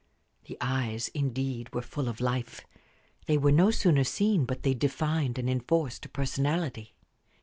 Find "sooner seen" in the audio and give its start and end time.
3.69-4.45